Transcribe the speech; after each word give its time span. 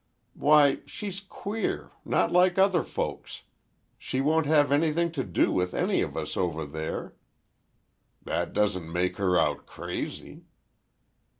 "Why, 0.33 0.79
she's 0.87 1.19
queer—not 1.19 2.31
like 2.31 2.57
other 2.57 2.81
folks. 2.81 3.43
She 3.99 4.19
won't 4.19 4.47
have 4.47 4.71
anything 4.71 5.11
to 5.11 5.23
do 5.23 5.51
with 5.51 5.75
any 5.75 6.01
of 6.01 6.17
us 6.17 6.35
over 6.35 6.65
there—" 6.65 7.13
"That 8.23 8.51
doesn't 8.51 8.91
make 8.91 9.17
her 9.17 9.37
out 9.37 9.67
crazy." 9.67 10.45